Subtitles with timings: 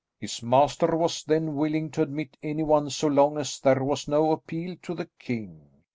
[0.19, 4.75] His master was then willing to admit anyone so long as there was no appeal
[4.81, 5.69] to the king.